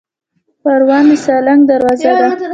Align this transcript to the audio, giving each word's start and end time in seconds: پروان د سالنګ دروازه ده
پروان 0.63 1.03
د 1.09 1.11
سالنګ 1.25 1.61
دروازه 1.69 2.11
ده 2.19 2.27